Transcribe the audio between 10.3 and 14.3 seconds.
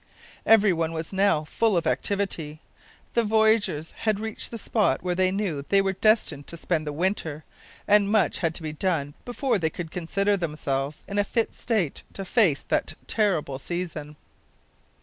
themselves in a fit state to face that terrible season.